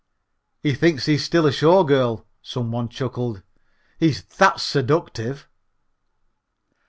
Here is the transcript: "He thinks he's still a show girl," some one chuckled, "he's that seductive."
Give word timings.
"He 0.63 0.73
thinks 0.73 1.05
he's 1.05 1.23
still 1.23 1.45
a 1.45 1.51
show 1.51 1.83
girl," 1.83 2.25
some 2.41 2.71
one 2.71 2.89
chuckled, 2.89 3.43
"he's 3.99 4.23
that 4.23 4.59
seductive." 4.59 5.47